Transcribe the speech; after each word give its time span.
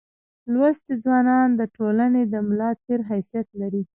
لوستي 0.53 0.93
ځوانان 1.03 1.47
دټولني 1.59 2.23
دملا 2.33 2.69
دتیر 2.77 2.99
حیثیت 3.11 3.47
لري. 3.59 3.83